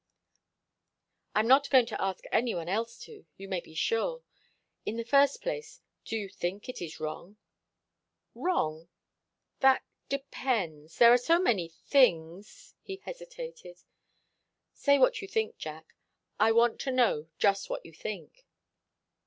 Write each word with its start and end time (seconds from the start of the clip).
"I'm 1.35 1.45
not 1.47 1.69
going 1.69 1.85
to 1.85 2.01
ask 2.01 2.23
any 2.31 2.55
one 2.55 2.67
else 2.67 2.97
to, 3.01 3.27
you 3.37 3.47
may 3.47 3.59
be 3.59 3.75
sure. 3.75 4.23
In 4.83 4.97
the 4.97 5.05
first 5.05 5.43
place, 5.43 5.79
do 6.05 6.17
you 6.17 6.27
think 6.27 6.67
it 6.69 6.99
wrong?" 6.99 7.37
"Wrong? 8.33 8.89
That 9.59 9.83
depends 10.09 10.97
there 10.97 11.13
are 11.13 11.19
so 11.19 11.39
many 11.39 11.69
things" 11.69 12.73
he 12.81 12.95
hesitated. 13.05 13.83
"Say 14.73 14.97
what 14.97 15.21
you 15.21 15.27
think, 15.27 15.59
Jack. 15.59 15.93
I 16.39 16.51
want 16.51 16.79
to 16.81 16.91
know 16.91 17.27
just 17.37 17.69
what 17.69 17.85
you 17.85 17.93
think." 17.93 18.47